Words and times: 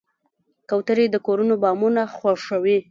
کوترې 0.69 1.05
د 1.11 1.15
کورونو 1.25 1.53
بامونه 1.63 2.01
خوښوي. 2.15 2.77